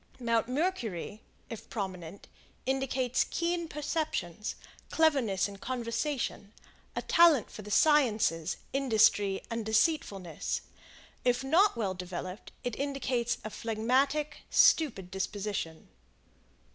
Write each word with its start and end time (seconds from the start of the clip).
Mount 0.19 0.47
Mercury, 0.49 1.21
if 1.47 1.69
prominent, 1.69 2.27
indicates 2.65 3.23
keen 3.23 3.67
perceptions, 3.67 4.55
cleverness 4.89 5.47
in 5.47 5.57
conversation, 5.57 6.53
a 6.95 7.03
talent 7.03 7.51
for 7.51 7.61
the 7.61 7.69
sciences, 7.69 8.57
industry, 8.73 9.43
and 9.51 9.63
deceitfulness. 9.63 10.61
If 11.23 11.43
not 11.43 11.75
well 11.77 11.93
developed, 11.93 12.51
it 12.63 12.75
indicates 12.77 13.37
a 13.43 13.51
phlegmatic, 13.51 14.39
stupid 14.49 15.11
disposition. 15.11 15.87